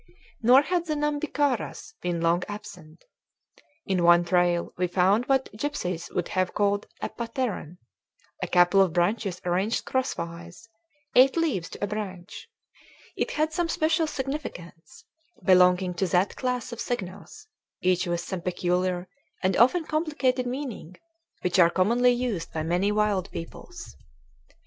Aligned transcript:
Nor 0.41 0.63
had 0.63 0.87
the 0.87 0.95
Nhambiquaras 0.95 1.93
been 2.01 2.21
long 2.21 2.41
absent. 2.47 3.05
In 3.85 4.03
one 4.03 4.25
trail 4.25 4.73
we 4.75 4.87
found 4.87 5.27
what 5.27 5.53
gypsies 5.55 6.11
would 6.15 6.29
have 6.29 6.55
called 6.55 6.87
a 7.01 7.09
"pateran," 7.09 7.77
a 8.41 8.47
couple 8.47 8.81
of 8.81 8.93
branches 8.93 9.39
arranged 9.45 9.85
crosswise, 9.85 10.67
eight 11.13 11.37
leaves 11.37 11.69
to 11.69 11.83
a 11.83 11.85
branch; 11.87 12.49
it 13.15 13.29
had 13.33 13.53
some 13.53 13.69
special 13.69 14.07
significance, 14.07 15.05
belonging 15.43 15.93
to 15.93 16.07
that 16.07 16.35
class 16.35 16.71
of 16.71 16.81
signals, 16.81 17.45
each 17.81 18.07
with 18.07 18.21
some 18.21 18.41
peculiar 18.41 19.07
and 19.43 19.55
often 19.57 19.83
complicated 19.85 20.47
meaning, 20.47 20.95
which 21.41 21.59
are 21.59 21.69
commonly 21.69 22.11
used 22.11 22.51
by 22.51 22.63
many 22.63 22.91
wild 22.91 23.29
peoples. 23.29 23.95